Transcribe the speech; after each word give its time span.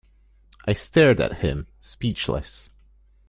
I 0.65 0.73
stared 0.73 1.21
at 1.21 1.41
him, 1.41 1.67
speechless. 1.79 2.71